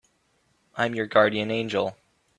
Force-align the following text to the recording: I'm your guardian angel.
I'm 0.75 0.95
your 0.95 1.05
guardian 1.05 1.51
angel. 1.51 1.95